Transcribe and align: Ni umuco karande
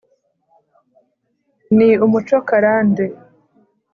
Ni 1.75 1.89
umuco 2.05 2.37
karande 2.47 3.05